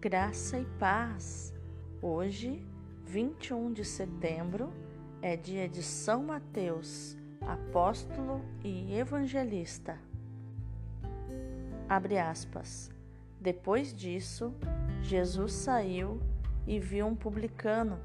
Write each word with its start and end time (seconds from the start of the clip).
Graça 0.00 0.56
e 0.56 0.64
paz. 0.78 1.52
Hoje, 2.00 2.64
21 3.04 3.72
de 3.72 3.84
setembro, 3.84 4.72
é 5.20 5.36
dia 5.36 5.68
de 5.68 5.82
São 5.82 6.22
Mateus, 6.22 7.16
apóstolo 7.40 8.40
e 8.62 8.96
evangelista. 8.96 9.98
Abre 11.88 12.16
aspas. 12.16 12.92
Depois 13.40 13.92
disso, 13.92 14.54
Jesus 15.02 15.52
saiu 15.52 16.20
e 16.64 16.78
viu 16.78 17.04
um 17.04 17.16
publicano 17.16 17.98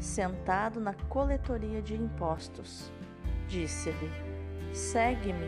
sentado 0.00 0.80
na 0.80 0.92
coletoria 0.92 1.80
de 1.80 1.94
impostos. 1.94 2.92
Disse-lhe: 3.46 4.10
Segue-me. 4.74 5.46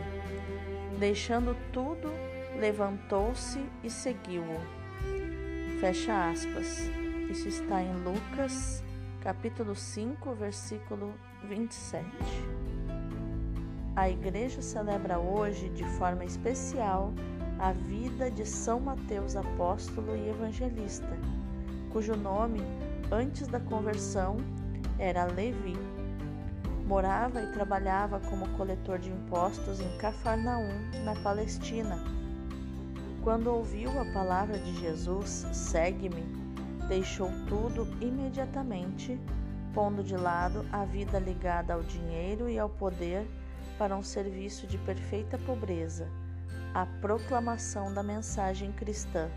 Deixando 0.97 1.53
tudo, 1.73 2.07
levantou-se 2.57 3.59
e 3.83 3.89
seguiu-o. 3.89 4.80
Fecha 5.81 6.29
aspas. 6.29 6.91
Isso 7.27 7.47
está 7.47 7.81
em 7.81 7.91
Lucas, 8.03 8.83
capítulo 9.19 9.75
5, 9.75 10.31
versículo 10.35 11.11
27. 11.45 12.05
A 13.95 14.07
igreja 14.07 14.61
celebra 14.61 15.17
hoje, 15.17 15.69
de 15.69 15.83
forma 15.97 16.23
especial, 16.23 17.11
a 17.57 17.71
vida 17.71 18.29
de 18.29 18.45
São 18.45 18.79
Mateus 18.79 19.35
apóstolo 19.35 20.15
e 20.15 20.29
evangelista, 20.29 21.17
cujo 21.91 22.15
nome, 22.15 22.61
antes 23.11 23.47
da 23.47 23.59
conversão, 23.59 24.37
era 24.99 25.25
Levi. 25.25 25.75
Morava 26.85 27.41
e 27.41 27.51
trabalhava 27.53 28.19
como 28.29 28.47
coletor 28.49 28.99
de 28.99 29.09
impostos 29.09 29.79
em 29.79 29.97
Cafarnaum, 29.97 30.69
na 31.03 31.15
Palestina 31.23 32.20
quando 33.23 33.47
ouviu 33.47 33.89
a 33.99 34.05
palavra 34.13 34.57
de 34.57 34.75
Jesus, 34.79 35.45
segue-me, 35.53 36.23
deixou 36.87 37.29
tudo 37.47 37.87
imediatamente, 38.03 39.19
pondo 39.73 40.03
de 40.03 40.17
lado 40.17 40.65
a 40.71 40.83
vida 40.85 41.19
ligada 41.19 41.73
ao 41.73 41.83
dinheiro 41.83 42.49
e 42.49 42.57
ao 42.57 42.69
poder 42.69 43.27
para 43.77 43.95
um 43.95 44.01
serviço 44.01 44.65
de 44.65 44.77
perfeita 44.79 45.37
pobreza, 45.37 46.07
a 46.73 46.85
proclamação 46.99 47.93
da 47.93 48.01
mensagem 48.01 48.71
cristã. 48.71 49.29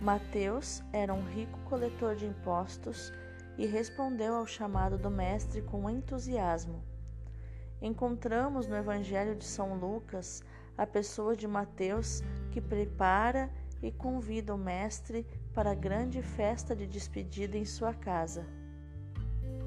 Mateus 0.00 0.82
era 0.92 1.14
um 1.14 1.24
rico 1.24 1.58
coletor 1.60 2.16
de 2.16 2.26
impostos 2.26 3.12
e 3.56 3.66
respondeu 3.66 4.34
ao 4.34 4.46
chamado 4.46 4.98
do 4.98 5.10
Mestre 5.10 5.62
com 5.62 5.88
entusiasmo. 5.88 6.82
Encontramos 7.80 8.66
no 8.66 8.76
Evangelho 8.76 9.36
de 9.36 9.44
São 9.44 9.74
Lucas 9.74 10.42
a 10.76 10.86
pessoa 10.86 11.36
de 11.36 11.46
Mateus 11.46 12.22
que 12.50 12.60
prepara 12.60 13.50
e 13.82 13.90
convida 13.90 14.54
o 14.54 14.58
Mestre 14.58 15.26
para 15.52 15.72
a 15.72 15.74
grande 15.74 16.22
festa 16.22 16.74
de 16.74 16.86
despedida 16.86 17.56
em 17.56 17.64
sua 17.64 17.92
casa. 17.92 18.46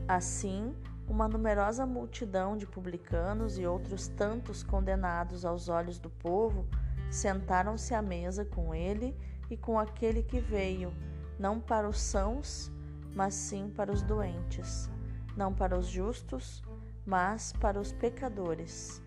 Assim, 0.08 0.74
uma 1.08 1.28
numerosa 1.28 1.86
multidão 1.86 2.58
de 2.58 2.66
publicanos 2.66 3.58
e 3.58 3.66
outros 3.66 4.08
tantos 4.08 4.64
condenados 4.64 5.46
aos 5.46 5.70
olhos 5.70 6.00
do 6.00 6.10
povo 6.10 6.68
sentaram-se 7.12 7.94
à 7.94 8.02
mesa 8.02 8.44
com 8.46 8.74
ele 8.74 9.16
e 9.50 9.56
com 9.56 9.78
aquele 9.78 10.24
que 10.24 10.40
veio, 10.40 10.92
não 11.38 11.60
para 11.60 11.88
os 11.88 12.00
sãos, 12.00 12.72
mas 13.14 13.34
sim 13.34 13.70
para 13.70 13.92
os 13.92 14.02
doentes, 14.02 14.90
não 15.38 15.54
para 15.54 15.78
os 15.78 15.88
justos, 15.88 16.64
mas 17.06 17.54
para 17.54 17.80
os 17.80 17.92
pecadores 17.92 19.05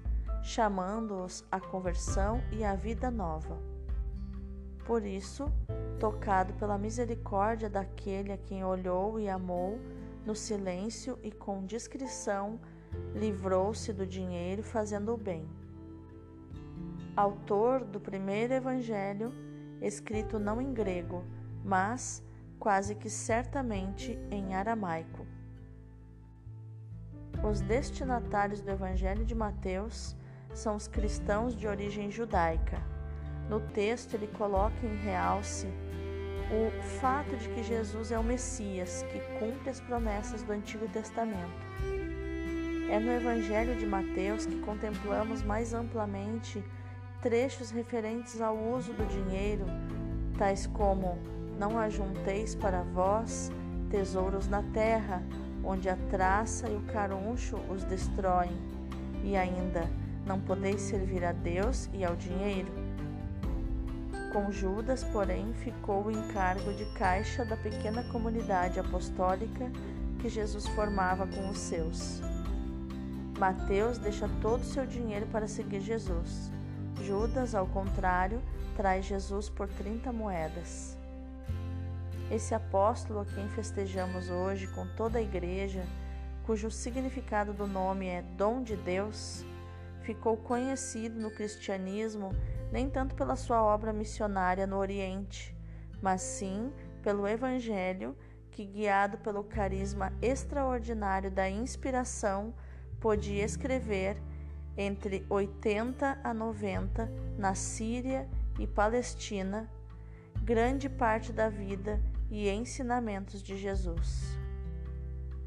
chamando-os 0.48 1.44
à 1.52 1.60
conversão 1.60 2.42
e 2.50 2.64
à 2.64 2.74
vida 2.74 3.10
nova. 3.10 3.58
Por 4.86 5.04
isso, 5.04 5.52
tocado 6.00 6.54
pela 6.54 6.78
misericórdia 6.78 7.68
daquele 7.68 8.32
a 8.32 8.38
quem 8.38 8.64
olhou 8.64 9.20
e 9.20 9.28
amou, 9.28 9.78
no 10.24 10.34
silêncio 10.34 11.18
e 11.22 11.30
com 11.30 11.66
discrição, 11.66 12.58
livrou-se 13.14 13.92
do 13.92 14.06
dinheiro 14.06 14.62
fazendo 14.62 15.12
o 15.12 15.18
bem. 15.18 15.46
Autor 17.14 17.84
do 17.84 18.00
primeiro 18.00 18.54
evangelho, 18.54 19.34
escrito 19.82 20.38
não 20.38 20.62
em 20.62 20.72
grego, 20.72 21.26
mas 21.62 22.24
quase 22.58 22.94
que 22.94 23.10
certamente 23.10 24.18
em 24.30 24.54
aramaico. 24.54 25.26
Os 27.46 27.60
destinatários 27.60 28.62
do 28.62 28.70
evangelho 28.70 29.26
de 29.26 29.34
Mateus 29.34 30.16
são 30.54 30.76
os 30.76 30.88
cristãos 30.88 31.56
de 31.56 31.66
origem 31.66 32.10
judaica. 32.10 32.82
No 33.48 33.60
texto, 33.60 34.14
ele 34.14 34.26
coloca 34.26 34.84
em 34.84 34.96
realce 34.96 35.66
o 36.50 36.82
fato 37.00 37.36
de 37.36 37.48
que 37.50 37.62
Jesus 37.62 38.10
é 38.10 38.18
o 38.18 38.24
Messias, 38.24 39.04
que 39.10 39.20
cumpre 39.38 39.70
as 39.70 39.80
promessas 39.80 40.42
do 40.42 40.52
Antigo 40.52 40.88
Testamento. 40.88 41.68
É 42.90 42.98
no 42.98 43.12
Evangelho 43.12 43.76
de 43.76 43.86
Mateus 43.86 44.46
que 44.46 44.58
contemplamos 44.60 45.42
mais 45.42 45.74
amplamente 45.74 46.64
trechos 47.20 47.70
referentes 47.70 48.40
ao 48.40 48.56
uso 48.56 48.92
do 48.94 49.06
dinheiro, 49.06 49.64
tais 50.38 50.66
como: 50.66 51.18
Não 51.58 51.78
ajunteis 51.78 52.54
para 52.54 52.82
vós 52.82 53.50
tesouros 53.90 54.48
na 54.48 54.62
terra, 54.62 55.22
onde 55.64 55.88
a 55.88 55.96
traça 56.10 56.68
e 56.68 56.76
o 56.76 56.82
caruncho 56.82 57.56
os 57.68 57.84
destroem, 57.84 58.56
e 59.22 59.36
ainda 59.36 59.88
não 60.28 60.38
podeis 60.38 60.82
servir 60.82 61.24
a 61.24 61.32
Deus 61.32 61.88
e 61.94 62.04
ao 62.04 62.14
dinheiro. 62.14 62.70
Com 64.30 64.52
Judas, 64.52 65.02
porém, 65.04 65.54
ficou 65.54 66.04
o 66.04 66.10
encargo 66.10 66.70
de 66.74 66.84
caixa 66.92 67.46
da 67.46 67.56
pequena 67.56 68.04
comunidade 68.12 68.78
apostólica 68.78 69.72
que 70.20 70.28
Jesus 70.28 70.66
formava 70.68 71.26
com 71.26 71.48
os 71.48 71.58
seus. 71.58 72.20
Mateus 73.38 73.96
deixa 73.96 74.28
todo 74.42 74.60
o 74.60 74.66
seu 74.66 74.84
dinheiro 74.84 75.26
para 75.28 75.48
seguir 75.48 75.80
Jesus. 75.80 76.52
Judas, 77.02 77.54
ao 77.54 77.66
contrário, 77.66 78.42
traz 78.76 79.06
Jesus 79.06 79.48
por 79.48 79.66
30 79.66 80.12
moedas. 80.12 80.98
Esse 82.30 82.54
apóstolo 82.54 83.20
a 83.20 83.24
quem 83.24 83.48
festejamos 83.48 84.28
hoje 84.28 84.66
com 84.68 84.86
toda 84.88 85.18
a 85.18 85.22
igreja, 85.22 85.82
cujo 86.44 86.70
significado 86.70 87.54
do 87.54 87.66
nome 87.66 88.08
é 88.08 88.22
dom 88.36 88.62
de 88.62 88.76
Deus, 88.76 89.44
ficou 90.08 90.38
conhecido 90.38 91.20
no 91.20 91.30
cristianismo 91.30 92.30
nem 92.72 92.88
tanto 92.88 93.14
pela 93.14 93.36
sua 93.36 93.62
obra 93.62 93.92
missionária 93.92 94.66
no 94.66 94.78
Oriente, 94.78 95.54
mas 96.00 96.22
sim 96.22 96.72
pelo 97.02 97.28
Evangelho 97.28 98.16
que, 98.50 98.64
guiado 98.64 99.18
pelo 99.18 99.44
carisma 99.44 100.10
extraordinário 100.22 101.30
da 101.30 101.46
inspiração, 101.50 102.54
podia 102.98 103.44
escrever 103.44 104.16
entre 104.78 105.26
80 105.28 106.20
a 106.24 106.32
90 106.32 107.12
na 107.36 107.54
Síria 107.54 108.26
e 108.58 108.66
Palestina 108.66 109.68
grande 110.42 110.88
parte 110.88 111.34
da 111.34 111.50
vida 111.50 112.00
e 112.30 112.48
ensinamentos 112.48 113.42
de 113.42 113.58
Jesus. 113.58 114.38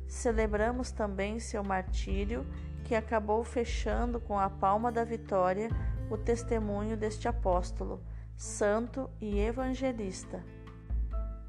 Celebramos 0.08 0.92
também 0.92 1.40
seu 1.40 1.64
martírio 1.64 2.46
que 2.84 2.96
acabou 2.96 3.44
fechando 3.44 4.20
com 4.20 4.38
a 4.38 4.50
palma 4.50 4.92
da 4.92 5.04
vitória 5.04 5.70
o 6.10 6.18
testemunho 6.18 6.98
deste 6.98 7.28
apóstolo, 7.28 8.02
santo 8.36 9.10
e 9.20 9.40
evangelista. 9.40 10.44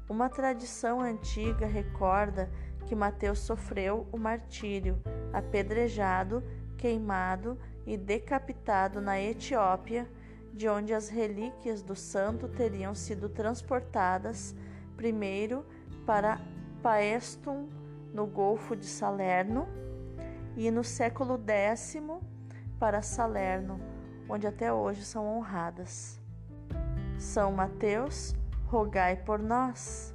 Uma 0.07 0.29
tradição 0.29 1.01
antiga 1.01 1.65
recorda 1.65 2.49
que 2.85 2.95
Mateus 2.95 3.39
sofreu 3.39 4.07
o 4.11 4.17
martírio, 4.17 5.01
apedrejado, 5.31 6.43
queimado 6.77 7.57
e 7.85 7.97
decapitado 7.97 9.01
na 9.01 9.19
Etiópia, 9.19 10.07
de 10.53 10.69
onde 10.69 10.93
as 10.93 11.09
relíquias 11.09 11.81
do 11.81 11.95
santo 11.95 12.47
teriam 12.47 12.93
sido 12.93 13.27
transportadas 13.27 14.55
primeiro 14.95 15.65
para 16.05 16.39
Paestum, 16.81 17.67
no 18.13 18.27
Golfo 18.27 18.75
de 18.75 18.85
Salerno, 18.85 19.67
e 20.55 20.69
no 20.71 20.83
século 20.83 21.39
X 21.47 21.95
para 22.79 23.01
Salerno, 23.01 23.79
onde 24.29 24.47
até 24.47 24.71
hoje 24.71 25.03
são 25.03 25.25
honradas. 25.25 26.19
São 27.17 27.51
Mateus, 27.51 28.35
rogai 28.65 29.15
por 29.15 29.39
nós. 29.39 30.13